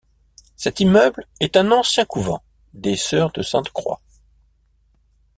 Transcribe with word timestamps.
Cet 0.55 0.79
immeuble 0.79 1.27
est 1.39 1.55
un 1.55 1.69
ancien 1.71 2.05
couvent 2.05 2.41
des 2.73 2.95
sœurs 2.95 3.31
de 3.33 3.43
Sainte-Croix. 3.43 4.01